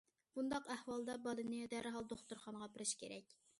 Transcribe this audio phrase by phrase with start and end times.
[0.37, 3.41] بۇنداق ئەھۋالدا بالىنى دەرھال دوختۇرخانىغا ئاپىرىش كېرەك.